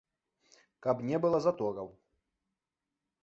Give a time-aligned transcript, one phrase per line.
[0.85, 1.87] Каб не было затораў.